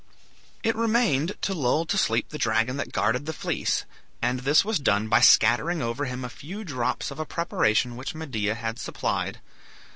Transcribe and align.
It 0.63 0.75
remained 0.75 1.37
to 1.43 1.53
lull 1.53 1.85
to 1.85 1.95
sleep 1.95 2.29
the 2.29 2.39
dragon 2.39 2.77
that 2.77 2.91
guarded 2.91 3.27
the 3.27 3.33
fleece, 3.37 3.85
and 4.19 4.39
this 4.39 4.65
was 4.65 4.79
done 4.79 5.07
by 5.07 5.21
scattering 5.21 5.83
over 5.83 6.05
him 6.05 6.25
a 6.25 6.27
few 6.27 6.63
drops 6.63 7.11
of 7.11 7.19
a 7.19 7.25
preparation 7.27 7.95
which 7.95 8.15
Medea 8.15 8.55
had 8.55 8.79
supplied. 8.79 9.41